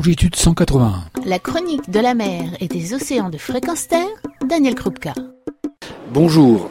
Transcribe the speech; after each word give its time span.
longitude 0.00 0.34
181. 0.34 1.04
La 1.26 1.38
chronique 1.38 1.90
de 1.90 2.00
la 2.00 2.14
mer 2.14 2.44
et 2.60 2.68
des 2.68 2.94
océans 2.94 3.28
de 3.28 3.36
fréquence 3.36 3.86
terre, 3.86 4.08
Daniel 4.48 4.74
Krupka. 4.74 5.12
Bonjour. 6.10 6.70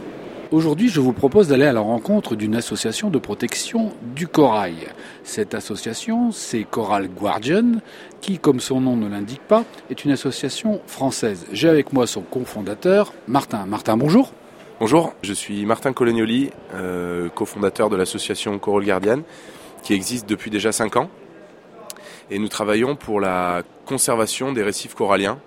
Aujourd'hui, 0.50 0.90
je 0.90 1.00
vous 1.00 1.14
propose 1.14 1.48
d'aller 1.48 1.68
à 1.68 1.74
la 1.74 1.80
rencontre 1.80 2.36
d'une 2.36 2.56
association 2.56 3.12
de 3.12 3.20
protection 3.20 3.92
du 4.16 4.28
corail. 4.28 4.78
Cette 5.24 5.54
association, 5.54 6.32
c'est 6.32 6.64
Coral 6.64 7.08
Guardian, 7.08 7.82
qui, 8.20 8.40
comme 8.40 8.60
son 8.60 8.82
nom 8.82 8.96
ne 8.96 9.08
l'indique 9.08 9.44
pas, 9.48 9.64
est 9.92 10.04
une 10.04 10.12
association 10.12 10.82
française. 10.88 11.46
J'ai 11.52 11.70
avec 11.70 11.94
moi 11.94 12.08
son 12.08 12.22
cofondateur, 12.22 13.14
Martin. 13.28 13.68
Martin, 13.68 13.96
bonjour. 13.96 14.34
Bonjour, 14.80 15.14
je 15.22 15.34
suis 15.34 15.68
Martin 15.68 15.94
Colognoli, 15.94 16.50
euh, 16.74 17.30
cofondateur 17.30 17.92
de 17.92 17.96
l'association 17.96 18.58
Coral 18.58 18.86
Guardian, 18.86 19.20
qui 19.84 19.94
existe 19.94 20.28
depuis 20.28 20.50
déjà 20.50 20.72
5 20.72 20.96
ans. 20.96 21.12
Et 22.32 22.38
nous 22.38 22.48
travaillons 22.48 22.96
pour 22.96 23.20
la 23.20 23.64
conservation 23.86 24.54
des 24.54 24.62
récifs 24.62 24.94
coralliens 24.94 25.40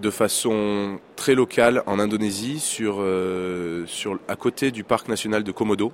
de 0.00 0.10
façon 0.10 0.98
très 1.16 1.34
locale 1.34 1.82
en 1.86 1.98
Indonésie, 1.98 2.58
sur, 2.58 2.98
euh, 3.00 3.86
à 4.28 4.36
côté 4.36 4.70
du 4.70 4.84
parc 4.84 5.08
national 5.08 5.42
de 5.42 5.52
Komodo. 5.52 5.92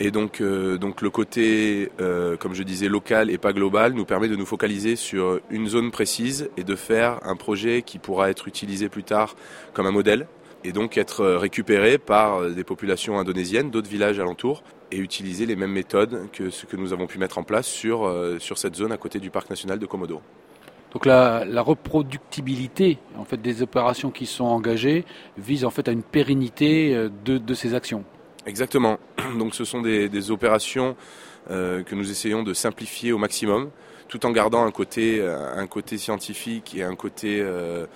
Et 0.00 0.12
donc, 0.12 0.40
euh, 0.40 0.78
le 1.00 1.10
côté, 1.10 1.90
euh, 2.00 2.36
comme 2.36 2.54
je 2.54 2.62
disais, 2.62 2.88
local 2.88 3.30
et 3.30 3.38
pas 3.38 3.52
global 3.52 3.94
nous 3.94 4.04
permet 4.04 4.28
de 4.28 4.36
nous 4.36 4.46
focaliser 4.46 4.94
sur 4.94 5.40
une 5.50 5.66
zone 5.66 5.90
précise 5.90 6.50
et 6.56 6.62
de 6.62 6.76
faire 6.76 7.18
un 7.24 7.34
projet 7.34 7.82
qui 7.82 7.98
pourra 7.98 8.30
être 8.30 8.46
utilisé 8.46 8.88
plus 8.88 9.02
tard 9.02 9.34
comme 9.72 9.86
un 9.86 9.92
modèle 9.92 10.28
et 10.64 10.72
donc 10.72 10.98
être 10.98 11.24
récupéré 11.24 11.98
par 11.98 12.50
des 12.50 12.64
populations 12.64 13.18
indonésiennes, 13.18 13.70
d'autres 13.70 13.90
villages 13.90 14.18
alentours 14.18 14.62
et 14.90 14.98
utiliser 14.98 15.46
les 15.46 15.56
mêmes 15.56 15.72
méthodes 15.72 16.28
que 16.32 16.50
ce 16.50 16.66
que 16.66 16.76
nous 16.76 16.92
avons 16.92 17.06
pu 17.06 17.18
mettre 17.18 17.38
en 17.38 17.42
place 17.42 17.66
sur, 17.66 18.12
sur 18.38 18.58
cette 18.58 18.74
zone 18.74 18.90
à 18.90 18.96
côté 18.96 19.20
du 19.20 19.30
parc 19.30 19.50
national 19.50 19.78
de 19.78 19.86
Komodo. 19.86 20.20
Donc 20.92 21.04
la, 21.04 21.44
la, 21.44 21.60
reproductibilité 21.60 22.98
en 23.18 23.24
fait 23.24 23.40
des 23.40 23.62
opérations 23.62 24.10
qui 24.10 24.24
sont 24.24 24.44
engagées 24.44 25.04
vise 25.36 25.64
en 25.64 25.70
fait 25.70 25.86
à 25.88 25.92
une 25.92 26.02
pérennité 26.02 26.94
euh, 26.94 27.10
de, 27.24 27.36
de 27.36 27.54
ces 27.54 27.74
actions. 27.74 28.04
Exactement. 28.46 28.98
Donc 29.38 29.54
ce 29.54 29.64
sont 29.64 29.82
des, 29.82 30.08
des 30.08 30.30
opérations 30.30 30.96
euh, 31.50 31.82
que 31.82 31.94
nous 31.94 32.10
essayons 32.10 32.42
de 32.42 32.54
simplifier 32.54 33.12
au 33.12 33.18
maximum, 33.18 33.70
tout 34.08 34.24
en 34.24 34.30
gardant 34.30 34.64
un 34.64 34.70
côté, 34.70 35.20
euh, 35.20 35.36
un 35.54 35.66
côté 35.66 35.98
scientifique 35.98 36.74
et 36.74 36.82
un 36.82 36.96
côté 36.96 37.40
euh, 37.40 37.46
euh, 37.46 37.86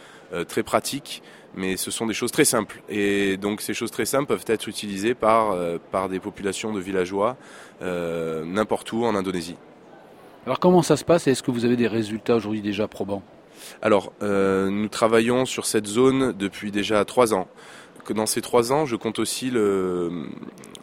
très 0.48 0.62
pratique. 0.62 1.22
Mais 1.54 1.76
ce 1.76 1.90
sont 1.90 2.06
des 2.06 2.14
choses 2.14 2.32
très 2.32 2.46
simples. 2.46 2.82
Et 2.88 3.36
donc 3.36 3.60
ces 3.60 3.74
choses 3.74 3.90
très 3.90 4.06
simples 4.06 4.26
peuvent 4.26 4.44
être 4.46 4.68
utilisées 4.68 5.14
par, 5.14 5.54
par 5.90 6.08
des 6.08 6.18
populations 6.18 6.72
de 6.72 6.80
villageois 6.80 7.36
n'importe 7.82 8.90
où 8.92 9.04
en 9.04 9.14
Indonésie. 9.14 9.56
Alors 10.44 10.58
comment 10.58 10.82
ça 10.82 10.96
se 10.96 11.04
passe 11.04 11.26
et 11.26 11.32
est-ce 11.32 11.42
que 11.42 11.52
vous 11.52 11.64
avez 11.64 11.76
des 11.76 11.86
résultats 11.86 12.34
aujourd'hui 12.34 12.62
déjà 12.62 12.88
probants? 12.88 13.22
Alors 13.80 14.12
euh, 14.22 14.70
nous 14.70 14.88
travaillons 14.88 15.44
sur 15.44 15.66
cette 15.66 15.86
zone 15.86 16.32
depuis 16.32 16.72
déjà 16.72 17.04
trois 17.04 17.32
ans. 17.32 17.46
Que 18.04 18.12
dans 18.12 18.26
ces 18.26 18.40
trois 18.40 18.72
ans, 18.72 18.84
je 18.84 18.96
compte 18.96 19.20
aussi 19.20 19.50
le, 19.50 20.26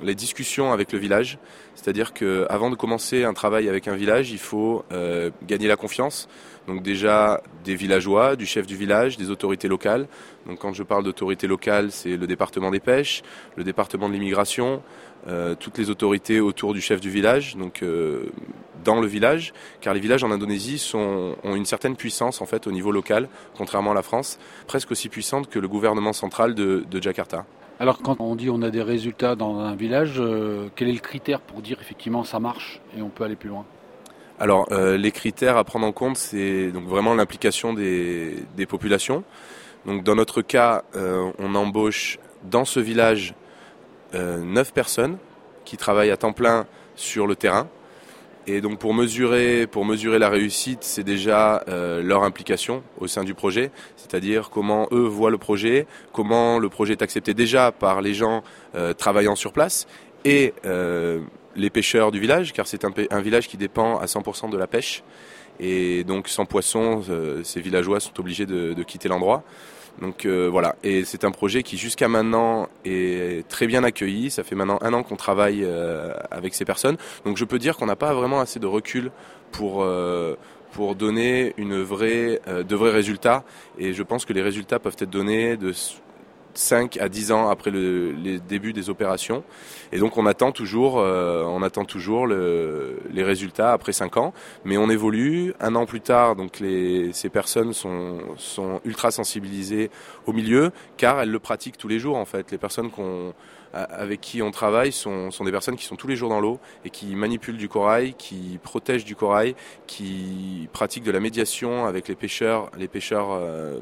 les 0.01 0.15
discussions 0.15 0.71
avec 0.71 0.91
le 0.91 0.99
village. 0.99 1.37
C'est-à-dire 1.75 2.13
qu'avant 2.13 2.69
de 2.69 2.75
commencer 2.75 3.23
un 3.23 3.33
travail 3.33 3.69
avec 3.69 3.87
un 3.87 3.95
village, 3.95 4.31
il 4.31 4.37
faut 4.37 4.83
euh, 4.91 5.29
gagner 5.45 5.67
la 5.67 5.75
confiance. 5.75 6.27
Donc 6.67 6.83
déjà 6.83 7.41
des 7.63 7.75
villageois, 7.75 8.35
du 8.35 8.45
chef 8.45 8.67
du 8.67 8.75
village, 8.75 9.17
des 9.17 9.29
autorités 9.29 9.67
locales. 9.67 10.07
Donc 10.45 10.59
quand 10.59 10.73
je 10.73 10.83
parle 10.83 11.03
d'autorités 11.03 11.47
locales, 11.47 11.91
c'est 11.91 12.17
le 12.17 12.27
département 12.27 12.69
des 12.69 12.79
pêches, 12.79 13.23
le 13.55 13.63
département 13.63 14.07
de 14.07 14.13
l'immigration, 14.13 14.81
euh, 15.27 15.55
toutes 15.55 15.77
les 15.77 15.89
autorités 15.89 16.39
autour 16.39 16.73
du 16.73 16.81
chef 16.81 17.01
du 17.01 17.09
village, 17.09 17.57
donc 17.57 17.81
euh, 17.81 18.29
dans 18.85 19.01
le 19.01 19.07
village, 19.07 19.53
car 19.81 19.93
les 19.93 19.99
villages 19.99 20.23
en 20.23 20.31
Indonésie 20.31 20.91
ont 20.93 21.35
une 21.43 21.65
certaine 21.65 21.95
puissance 21.95 22.41
en 22.41 22.45
fait 22.45 22.67
au 22.67 22.71
niveau 22.71 22.91
local, 22.91 23.27
contrairement 23.57 23.91
à 23.91 23.95
la 23.95 24.03
France, 24.03 24.39
presque 24.67 24.91
aussi 24.91 25.09
puissante 25.09 25.49
que 25.49 25.59
le 25.59 25.67
gouvernement 25.67 26.13
central 26.13 26.55
de 26.55 27.01
Jakarta. 27.01 27.45
Alors 27.81 28.01
quand 28.01 28.19
on 28.19 28.35
dit 28.35 28.49
on 28.49 28.61
a 28.61 28.71
des 28.71 28.81
résultats 28.81 29.35
dans 29.35 29.57
un 29.59 29.73
village, 29.73 30.15
euh, 30.17 30.67
quel 30.75 30.89
est 30.89 30.93
le 30.93 30.99
critère 30.99 31.39
pour 31.39 31.61
dire 31.61 31.77
effectivement 31.79 32.25
ça 32.25 32.37
marche 32.37 32.81
et 32.97 33.01
on 33.01 33.07
peut 33.07 33.23
aller 33.23 33.37
plus 33.37 33.47
loin? 33.47 33.65
Alors 34.37 34.67
euh, 34.71 34.97
les 34.97 35.11
critères 35.13 35.55
à 35.55 35.63
prendre 35.63 35.87
en 35.87 35.93
compte, 35.93 36.17
c'est 36.17 36.71
donc 36.71 36.83
vraiment 36.87 37.13
l'implication 37.13 37.73
des, 37.73 38.45
populations. 38.67 39.23
Donc 39.85 40.03
dans 40.03 40.15
notre 40.15 40.41
cas, 40.41 40.83
euh, 40.97 41.31
on 41.39 41.55
embauche 41.55 42.19
dans 42.43 42.65
ce 42.65 42.81
village 42.81 43.33
neuf 44.13 44.73
personnes 44.73 45.17
qui 45.65 45.77
travaillent 45.77 46.09
à 46.09 46.17
temps 46.17 46.33
plein 46.33 46.65
sur 46.95 47.27
le 47.27 47.35
terrain. 47.35 47.67
Et 48.51 48.61
donc 48.61 48.79
pour 48.79 48.95
mesurer, 48.95 49.67
pour 49.67 49.85
mesurer 49.85 50.17
la 50.17 50.27
réussite, 50.27 50.79
c'est 50.81 51.03
déjà 51.03 51.63
euh, 51.67 52.01
leur 52.01 52.23
implication 52.23 52.81
au 52.99 53.05
sein 53.05 53.23
du 53.23 53.35
projet, 53.35 53.69
c'est-à-dire 53.95 54.49
comment 54.49 54.87
eux 54.91 55.05
voient 55.05 55.29
le 55.29 55.37
projet, 55.37 55.85
comment 56.13 56.57
le 56.57 56.67
projet 56.67 56.93
est 56.93 57.03
accepté 57.03 57.35
déjà 57.35 57.71
par 57.71 58.01
les 58.01 58.15
gens 58.15 58.41
euh, 58.73 58.95
travaillant 58.95 59.35
sur 59.35 59.53
place 59.53 59.85
et 60.25 60.55
euh, 60.65 61.19
les 61.55 61.69
pêcheurs 61.69 62.11
du 62.11 62.19
village, 62.19 62.51
car 62.51 62.65
c'est 62.65 62.85
un, 62.85 63.21
village 63.21 63.47
qui 63.47 63.57
dépend 63.57 63.99
à 63.99 64.05
100% 64.05 64.49
de 64.49 64.57
la 64.57 64.65
pêche. 64.65 65.03
Et 65.59 66.03
donc 66.03 66.27
sans 66.27 66.45
poissons, 66.45 67.03
ces 67.43 67.61
villageois 67.61 67.99
sont 67.99 68.19
obligés 68.19 68.47
de 68.47 68.83
quitter 68.83 69.09
l'endroit. 69.09 69.43
Donc 70.01 70.25
euh, 70.25 70.47
voilà, 70.49 70.75
et 70.83 71.03
c'est 71.03 71.23
un 71.23 71.31
projet 71.31 71.63
qui 71.63 71.77
jusqu'à 71.77 72.07
maintenant 72.07 72.69
est 72.85 73.47
très 73.49 73.67
bien 73.67 73.83
accueilli. 73.83 74.31
Ça 74.31 74.43
fait 74.43 74.55
maintenant 74.55 74.79
un 74.81 74.93
an 74.93 75.03
qu'on 75.03 75.15
travaille 75.15 75.63
euh, 75.63 76.13
avec 76.31 76.53
ces 76.53 76.65
personnes. 76.65 76.97
Donc 77.25 77.37
je 77.37 77.45
peux 77.45 77.59
dire 77.59 77.75
qu'on 77.77 77.85
n'a 77.85 77.95
pas 77.95 78.13
vraiment 78.13 78.39
assez 78.39 78.59
de 78.59 78.67
recul 78.67 79.11
pour 79.51 79.83
euh, 79.83 80.35
pour 80.71 80.95
donner 80.95 81.53
une 81.57 81.81
vraie, 81.81 82.39
de 82.47 82.75
vrais 82.75 82.91
résultats. 82.91 83.43
Et 83.79 83.93
je 83.93 84.03
pense 84.03 84.23
que 84.23 84.33
les 84.33 84.43
résultats 84.43 84.77
peuvent 84.77 84.95
être 84.99 85.09
donnés 85.09 85.57
de 85.57 85.73
5 86.53 86.97
à 86.97 87.09
10 87.09 87.31
ans 87.31 87.49
après 87.49 87.71
le 87.71 88.11
les 88.11 88.39
débuts 88.39 88.73
des 88.73 88.89
opérations. 88.89 89.43
Et 89.91 89.99
donc 89.99 90.17
on 90.17 90.25
attend 90.25 90.51
toujours, 90.51 90.99
euh, 90.99 91.43
on 91.45 91.61
attend 91.63 91.85
toujours 91.85 92.27
le, 92.27 92.99
les 93.11 93.23
résultats 93.23 93.73
après 93.73 93.93
5 93.93 94.17
ans. 94.17 94.33
Mais 94.65 94.77
on 94.77 94.89
évolue. 94.89 95.53
Un 95.59 95.75
an 95.75 95.85
plus 95.85 96.01
tard, 96.01 96.35
donc 96.35 96.59
les, 96.59 97.11
ces 97.13 97.29
personnes 97.29 97.73
sont, 97.73 98.19
sont 98.37 98.81
ultra 98.85 99.11
sensibilisées 99.11 99.89
au 100.25 100.33
milieu, 100.33 100.71
car 100.97 101.21
elles 101.21 101.31
le 101.31 101.39
pratiquent 101.39 101.77
tous 101.77 101.87
les 101.87 101.99
jours 101.99 102.17
en 102.17 102.25
fait. 102.25 102.51
Les 102.51 102.57
personnes 102.57 102.89
qu'on 102.89 103.33
avec 103.73 104.21
qui 104.21 104.41
on 104.41 104.51
travaille 104.51 104.91
sont, 104.91 105.31
sont, 105.31 105.43
des 105.43 105.51
personnes 105.51 105.75
qui 105.75 105.85
sont 105.85 105.95
tous 105.95 106.07
les 106.07 106.15
jours 106.15 106.29
dans 106.29 106.39
l'eau 106.39 106.59
et 106.85 106.89
qui 106.89 107.15
manipulent 107.15 107.57
du 107.57 107.69
corail, 107.69 108.13
qui 108.15 108.59
protègent 108.63 109.05
du 109.05 109.15
corail, 109.15 109.55
qui 109.85 110.67
pratiquent 110.73 111.03
de 111.03 111.11
la 111.11 111.19
médiation 111.19 111.85
avec 111.85 112.07
les 112.07 112.15
pêcheurs, 112.15 112.71
les 112.77 112.87
pêcheurs 112.87 113.29
euh, 113.31 113.79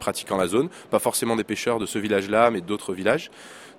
pratiquant 0.00 0.36
la 0.36 0.48
zone, 0.48 0.68
pas 0.90 0.98
forcément 0.98 1.36
des 1.36 1.44
pêcheurs 1.44 1.78
de 1.78 1.86
ce 1.86 2.00
village-là, 2.00 2.50
mais 2.50 2.60
d'autres 2.60 2.92
villages. 2.92 3.30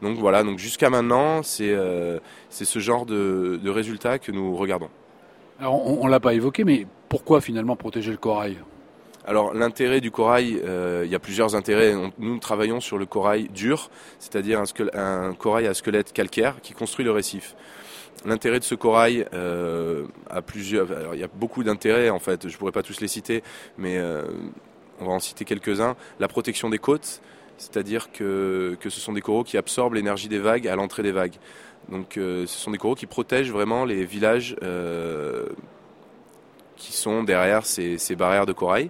Donc 0.02 0.18
voilà, 0.18 0.44
donc 0.44 0.58
jusqu'à 0.58 0.90
maintenant, 0.90 1.44
c'est 1.44 1.74
euh, 1.74 2.20
ce 2.50 2.80
genre 2.80 3.06
de, 3.06 3.60
de 3.62 3.70
résultats 3.70 4.18
que 4.18 4.32
nous 4.32 4.56
regardons. 4.56 4.90
Alors 5.60 5.86
on, 5.86 6.04
on 6.04 6.08
l'a 6.08 6.20
pas 6.20 6.34
évoqué, 6.34 6.64
mais 6.64 6.88
pourquoi 7.10 7.42
finalement 7.42 7.76
protéger 7.76 8.12
le 8.12 8.18
corail? 8.18 8.58
Alors 9.26 9.54
l'intérêt 9.54 10.02
du 10.02 10.10
corail, 10.10 10.60
euh, 10.66 11.04
il 11.06 11.12
y 11.12 11.16
a 11.16 11.20
plusieurs 11.20 11.56
intérêts. 11.56 11.94
On, 11.94 12.12
nous 12.18 12.40
travaillons 12.40 12.80
sur 12.80 12.98
le 12.98 13.06
corail 13.06 13.50
dur, 13.50 13.92
c'est-à-dire 14.18 14.60
un, 14.60 15.00
un, 15.00 15.34
corail 15.34 15.68
à 15.68 15.74
squelette 15.74 16.12
calcaire 16.14 16.56
qui 16.62 16.74
construit 16.74 17.06
le 17.06 17.12
récif. 17.12 17.56
L'intérêt 18.26 18.60
de 18.60 18.64
ce 18.64 18.76
corail 18.76 19.26
euh, 19.34 20.06
a 20.30 20.42
plusieurs. 20.42 20.92
Alors, 20.92 21.16
il 21.16 21.22
y 21.22 21.24
a 21.24 21.30
beaucoup 21.34 21.64
d'intérêts 21.64 22.10
en 22.10 22.20
fait. 22.20 22.48
Je 22.48 22.58
pourrais 22.58 22.72
pas 22.72 22.84
tous 22.84 23.00
les 23.02 23.08
citer, 23.08 23.44
mais 23.78 23.98
euh, 23.98 24.24
on 25.02 25.06
va 25.06 25.14
en 25.14 25.20
citer 25.20 25.46
quelques-uns. 25.46 25.96
La 26.20 26.28
protection 26.28 26.70
des 26.70 26.78
côtes, 26.78 27.22
c'est-à-dire 27.58 28.12
que, 28.12 28.78
que 28.80 28.90
ce 28.90 29.00
sont 29.00 29.14
des 29.14 29.22
coraux 29.22 29.44
qui 29.44 29.58
absorbent 29.58 29.96
l'énergie 29.96 30.30
des 30.30 30.40
vagues 30.40 30.68
à 30.68 30.76
l'entrée 30.76 31.04
des 31.04 31.12
vagues. 31.12 31.36
Donc 31.90 32.18
euh, 32.18 32.46
ce 32.48 32.58
sont 32.58 32.72
des 32.72 32.78
coraux 32.78 32.96
qui 32.96 33.08
protègent 33.08 33.52
vraiment 33.52 33.86
les 33.86 34.06
villages 34.06 34.56
euh, 34.64 35.48
qui 36.78 36.94
sont 36.94 37.24
derrière 37.24 37.66
ces, 37.66 37.98
barrières 38.16 38.46
de 38.46 38.54
corail. 38.54 38.90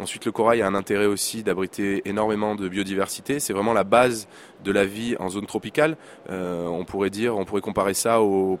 Ensuite, 0.00 0.24
le 0.24 0.32
corail 0.32 0.60
a 0.60 0.66
un 0.66 0.74
intérêt 0.74 1.06
aussi 1.06 1.44
d'abriter 1.44 2.02
énormément 2.04 2.56
de 2.56 2.68
biodiversité. 2.68 3.38
C'est 3.38 3.52
vraiment 3.52 3.72
la 3.72 3.84
base 3.84 4.26
de 4.64 4.72
la 4.72 4.84
vie 4.84 5.14
en 5.20 5.28
zone 5.28 5.46
tropicale. 5.46 5.96
Euh, 6.30 6.66
on 6.66 6.84
pourrait 6.84 7.60
comparer 7.60 7.94
ça 7.94 8.20
au, 8.20 8.58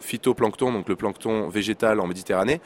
phytoplancton, 0.00 0.72
donc 0.72 0.88
le 0.88 0.96
plancton 0.96 1.48
végétal 1.48 2.00
en 2.00 2.08
Méditerranée. 2.08 2.60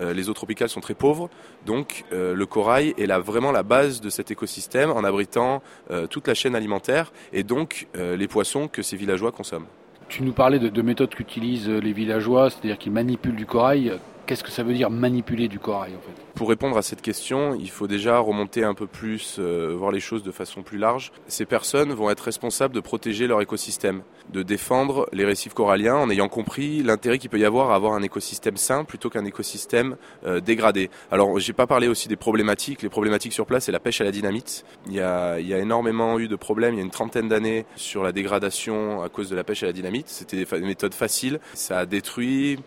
Euh, 0.00 0.12
les 0.12 0.28
eaux 0.28 0.34
tropicales 0.34 0.68
sont 0.68 0.80
très 0.80 0.94
pauvres, 0.94 1.30
donc 1.66 2.04
euh, 2.12 2.34
le 2.34 2.46
corail 2.46 2.94
est 2.98 3.06
vraiment 3.06 3.52
la 3.52 3.62
base 3.62 4.02
de 4.02 4.10
cet 4.10 4.30
écosystème 4.30 4.90
en 4.90 5.02
abritant 5.02 5.62
toute 6.10 6.28
la 6.28 6.34
chaîne 6.34 6.54
alimentaire 6.54 7.12
et 7.32 7.42
donc 7.42 7.88
les 7.94 8.28
poissons 8.28 8.68
que 8.68 8.82
ces 8.82 8.96
villageois 8.96 9.32
consomment. 9.32 9.66
Tu 10.08 10.22
nous 10.22 10.32
parlais 10.32 10.58
de, 10.58 10.68
de 10.68 10.82
méthodes 10.82 11.14
qu'utilisent 11.14 11.68
les 11.68 11.92
villageois, 11.92 12.50
c'est-à-dire 12.50 12.78
qu'ils 12.78 12.92
manipulent 12.92 13.36
du 13.36 13.46
corail 13.46 13.98
Qu'est-ce 14.30 14.44
que 14.44 14.52
ça 14.52 14.62
veut 14.62 14.74
dire 14.74 14.90
manipuler 14.90 15.48
du 15.48 15.58
corail 15.58 15.90
en 15.96 16.00
fait 16.00 16.12
Pour 16.36 16.50
répondre 16.50 16.78
à 16.78 16.82
cette 16.82 17.02
question, 17.02 17.56
il 17.56 17.68
faut 17.68 17.88
déjà 17.88 18.20
remonter 18.20 18.62
un 18.62 18.74
peu 18.74 18.86
plus, 18.86 19.38
euh, 19.40 19.74
voir 19.76 19.90
les 19.90 19.98
choses 19.98 20.22
de 20.22 20.30
façon 20.30 20.62
plus 20.62 20.78
large. 20.78 21.10
Ces 21.26 21.46
personnes 21.46 21.92
vont 21.92 22.08
être 22.10 22.20
responsables 22.20 22.72
de 22.72 22.78
protéger 22.78 23.26
leur 23.26 23.40
écosystème, 23.40 24.02
de 24.32 24.44
défendre 24.44 25.08
les 25.12 25.24
récifs 25.24 25.52
coralliens 25.52 25.96
en 25.96 26.10
ayant 26.10 26.28
compris 26.28 26.84
l'intérêt 26.84 27.18
qu'il 27.18 27.28
peut 27.28 27.40
y 27.40 27.44
avoir 27.44 27.72
à 27.72 27.74
avoir 27.74 27.94
un 27.94 28.02
écosystème 28.02 28.56
sain 28.56 28.84
plutôt 28.84 29.10
qu'un 29.10 29.24
écosystème 29.24 29.96
euh, 30.24 30.38
dégradé. 30.38 30.90
Alors, 31.10 31.36
j'ai 31.40 31.52
pas 31.52 31.66
parlé 31.66 31.88
aussi 31.88 32.06
des 32.06 32.14
problématiques. 32.14 32.82
Les 32.82 32.88
problématiques 32.88 33.32
sur 33.32 33.46
place, 33.46 33.64
c'est 33.64 33.72
la 33.72 33.80
pêche 33.80 34.00
à 34.00 34.04
la 34.04 34.12
dynamite. 34.12 34.64
Il 34.86 34.92
y 34.92 35.00
a, 35.00 35.40
il 35.40 35.48
y 35.48 35.54
a 35.54 35.58
énormément 35.58 36.20
eu 36.20 36.28
de 36.28 36.36
problèmes 36.36 36.74
il 36.74 36.76
y 36.76 36.80
a 36.82 36.84
une 36.84 36.90
trentaine 36.90 37.26
d'années 37.26 37.66
sur 37.74 38.04
la 38.04 38.12
dégradation 38.12 39.02
à 39.02 39.08
cause 39.08 39.28
de 39.28 39.34
la 39.34 39.42
pêche 39.42 39.64
à 39.64 39.66
la 39.66 39.72
dynamite. 39.72 40.08
C'était 40.08 40.44
des 40.44 40.60
méthodes 40.60 40.94
faciles. 40.94 41.40
Ça 41.54 41.80
a 41.80 41.86
détruit 41.86 42.60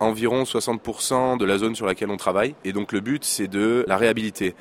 environ 0.00 0.42
60% 0.42 1.38
de 1.38 1.44
la 1.44 1.58
zone 1.58 1.74
sur 1.74 1.86
laquelle 1.86 2.10
on 2.10 2.16
travaille. 2.16 2.54
Et 2.64 2.72
donc 2.72 2.92
le 2.92 3.00
but, 3.00 3.24
c'est 3.24 3.48
de 3.48 3.84
la 3.88 3.96
réhabiliter 3.96 4.54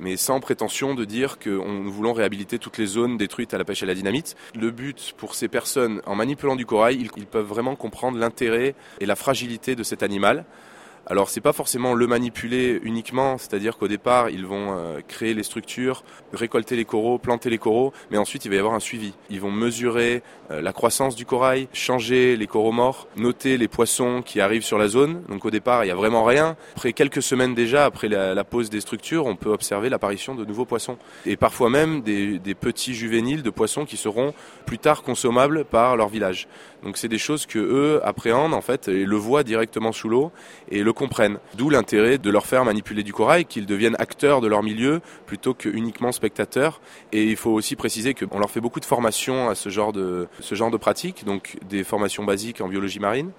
mais 0.00 0.16
sans 0.16 0.40
prétention 0.40 0.94
de 0.94 1.04
dire 1.04 1.38
que 1.38 1.50
nous 1.50 1.92
voulons 1.92 2.12
réhabiliter 2.12 2.58
toutes 2.58 2.78
les 2.78 2.86
zones 2.86 3.16
détruites 3.16 3.54
à 3.54 3.58
la 3.58 3.64
pêche 3.64 3.82
à 3.82 3.86
la 3.86 3.94
dynamite. 3.94 4.36
Le 4.58 4.70
but 4.70 5.14
pour 5.16 5.34
ces 5.34 5.48
personnes, 5.48 6.02
en 6.06 6.16
manipulant 6.16 6.56
du 6.56 6.66
corail, 6.66 7.08
ils 7.16 7.26
peuvent 7.26 7.46
vraiment 7.46 7.76
comprendre 7.76 8.18
l'intérêt 8.18 8.74
et 9.00 9.06
la 9.06 9.16
fragilité 9.16 9.76
de 9.76 9.82
cet 9.82 10.02
animal. 10.02 10.44
Alors 11.08 11.28
c'est 11.30 11.40
pas 11.40 11.52
forcément 11.52 11.94
le 11.94 12.06
manipuler 12.06 12.80
uniquement, 12.84 13.36
c'est-à-dire 13.36 13.76
qu'au 13.76 13.88
départ 13.88 14.30
ils 14.30 14.46
vont 14.46 14.68
euh, 14.70 15.00
créer 15.06 15.34
les 15.34 15.42
structures, 15.42 16.04
récolter 16.32 16.76
les 16.76 16.84
coraux, 16.84 17.18
planter 17.18 17.50
les 17.50 17.58
coraux, 17.58 17.92
mais 18.12 18.18
ensuite 18.18 18.44
il 18.44 18.50
va 18.50 18.54
y 18.54 18.58
avoir 18.60 18.74
un 18.74 18.80
suivi. 18.80 19.12
Ils 19.28 19.40
vont 19.40 19.50
mesurer 19.50 20.22
euh, 20.52 20.62
la 20.62 20.72
croissance 20.72 21.16
du 21.16 21.26
corail, 21.26 21.66
changer 21.72 22.36
les 22.36 22.46
coraux 22.46 22.70
morts, 22.70 23.08
noter 23.16 23.58
les 23.58 23.66
poissons 23.66 24.22
qui 24.24 24.40
arrivent 24.40 24.62
sur 24.62 24.78
la 24.78 24.86
zone. 24.86 25.22
Donc 25.28 25.44
au 25.44 25.50
départ 25.50 25.84
il 25.84 25.88
y 25.88 25.90
a 25.90 25.96
vraiment 25.96 26.22
rien. 26.22 26.56
Après 26.76 26.92
quelques 26.92 27.22
semaines 27.22 27.56
déjà, 27.56 27.84
après 27.84 28.08
la, 28.08 28.44
pose 28.44 28.70
des 28.70 28.80
structures, 28.80 29.26
on 29.26 29.34
peut 29.34 29.50
observer 29.50 29.88
l'apparition 29.88 30.36
de 30.36 30.44
nouveaux 30.44 30.66
poissons 30.66 30.98
et 31.26 31.36
parfois 31.36 31.68
même 31.68 32.02
des, 32.02 32.38
des 32.38 32.54
petits 32.54 32.94
juvéniles 32.94 33.42
de 33.42 33.50
poissons 33.50 33.84
qui 33.84 33.96
seront 33.96 34.34
plus 34.66 34.78
tard 34.78 35.02
consommables 35.02 35.64
par 35.64 35.96
leur 35.96 36.08
village. 36.08 36.46
Donc 36.84 36.96
c'est 36.96 37.08
des 37.08 37.18
choses 37.18 37.46
que 37.46 37.58
eux 37.58 38.00
appréhendent 38.04 38.54
en 38.54 38.60
fait 38.60 38.88
et 38.88 39.04
le 39.04 39.16
voient 39.16 39.44
directement 39.44 39.92
sous 39.92 40.08
l'eau 40.08 40.32
et 40.70 40.82
le 40.82 40.91
comprennent. 40.92 41.38
D'où 41.54 41.70
l'intérêt 41.70 42.18
de 42.18 42.30
leur 42.30 42.46
faire 42.46 42.64
manipuler 42.64 43.02
du 43.02 43.12
corail, 43.12 43.44
qu'ils 43.44 43.66
deviennent 43.66 43.96
acteurs 43.98 44.40
de 44.40 44.46
leur 44.46 44.62
milieu 44.62 45.00
plutôt 45.26 45.54
que 45.54 45.68
uniquement 45.68 46.12
spectateurs. 46.12 46.80
Et 47.12 47.24
il 47.24 47.36
faut 47.36 47.50
aussi 47.50 47.76
préciser 47.76 48.14
qu'on 48.14 48.38
leur 48.38 48.50
fait 48.50 48.60
beaucoup 48.60 48.80
de 48.80 48.84
formations 48.84 49.48
à 49.48 49.54
ce 49.54 49.68
genre 49.68 49.92
de 49.92 50.28
ce 50.40 50.54
genre 50.54 50.70
de 50.70 50.76
pratique, 50.76 51.24
donc 51.24 51.56
des 51.68 51.84
formations 51.84 52.24
basiques 52.24 52.60
en 52.60 52.68
biologie 52.68 53.00
marine 53.00 53.30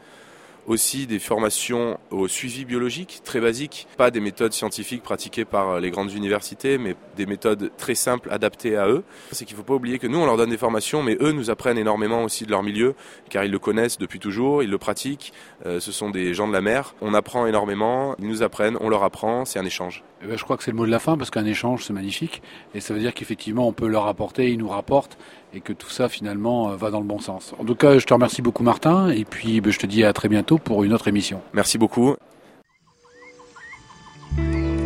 aussi 0.68 1.07
des 1.07 1.19
formations 1.19 2.00
au 2.12 2.27
suivi 2.27 2.65
biologique 2.65 3.21
très 3.24 3.39
basiques, 3.39 3.88
pas 3.98 4.12
des 4.12 4.19
méthodes 4.19 4.54
scientifiques 4.54 5.04
pratiquées 5.04 5.45
par 5.45 5.80
les 5.80 5.92
grandes 5.92 6.12
universités, 6.13 6.77
mais 6.77 6.95
des 7.15 7.25
méthodes 7.25 7.71
très 7.77 7.95
simples 7.95 8.30
adaptées 8.31 8.77
à 8.77 8.88
eux. 8.88 9.04
C'est 9.31 9.45
qu'il 9.45 9.56
ne 9.56 9.62
faut 9.62 9.65
pas 9.65 9.74
oublier 9.74 10.00
que 10.00 10.07
nous, 10.07 10.19
on 10.19 10.25
leur 10.25 10.38
donne 10.38 10.50
des 10.50 10.57
formations, 10.57 11.04
mais 11.04 11.18
eux 11.21 11.31
nous 11.31 11.50
apprennent 11.50 11.77
énormément 11.77 12.24
aussi 12.24 12.45
de 12.45 12.51
leur 12.51 12.63
milieu, 12.63 12.95
car 13.30 13.44
ils 13.44 13.51
le 13.51 13.60
connaissent 13.60 13.98
depuis 13.98 14.19
toujours, 14.19 14.63
ils 14.63 14.69
le 14.69 14.77
pratiquent, 14.77 15.33
euh, 15.65 15.80
ce 15.80 15.92
sont 15.92 16.10
des 16.10 16.33
gens 16.33 16.48
de 16.48 16.54
la 16.54 16.62
mer. 16.62 16.95
On 17.01 17.13
apprend 17.13 17.45
énormément, 17.45 18.16
ils 18.19 18.27
nous 18.27 18.44
apprennent, 18.44 18.77
on 18.80 18.89
leur 18.89 19.04
apprend, 19.04 19.45
c'est 19.45 19.59
un 19.59 19.66
échange. 19.66 20.04
Eh 20.24 20.27
ben, 20.27 20.38
je 20.38 20.44
crois 20.44 20.57
que 20.57 20.63
c'est 20.63 20.71
le 20.71 20.77
mot 20.77 20.86
de 20.86 20.92
la 20.92 21.00
fin, 21.00 21.18
parce 21.18 21.30
qu'un 21.30 21.45
échange, 21.45 21.86
c'est 21.86 21.94
magnifique, 21.94 22.42
et 22.74 22.80
ça 22.80 22.94
veut 22.94 23.00
dire 23.00 23.13
qu'effectivement, 23.13 23.68
on 23.68 23.74
peut 23.74 23.88
leur 23.88 24.07
apporter, 24.07 24.50
ils 24.50 24.57
nous 24.57 24.69
rapportent, 24.69 25.18
et 25.54 25.62
que 25.62 25.74
tout 25.74 25.89
ça 25.89 26.09
finalement 26.09 26.71
euh, 26.71 26.75
va 26.75 26.89
dans 26.89 27.00
le 27.00 27.06
bon 27.06 27.19
sens. 27.19 27.54
En 27.59 27.66
tout 27.66 27.75
cas, 27.75 27.98
je 27.98 28.06
te 28.06 28.13
remercie 28.13 28.42
beaucoup 28.42 28.63
Martin 28.63 29.09
et 29.09 29.25
puis 29.25 29.62
ben, 29.62 29.71
je 29.71 29.80
te 29.80 29.86
dis 29.86 30.04
à 30.04 30.13
très 30.13 30.30
bientôt 30.53 30.63
pour 30.63 30.83
une 30.83 30.94
autre 30.94 31.07
émission. 31.07 31.41
Merci 31.53 31.77
beaucoup. 31.77 32.15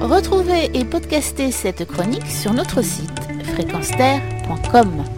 Retrouvez 0.02 0.70
et 0.74 0.86
podcastez 0.86 1.52
cette 1.52 1.86
chronique 1.86 2.28
sur 2.28 2.54
notre 2.54 2.82
site 2.82 3.20
fréquenceterre.com. 3.54 5.17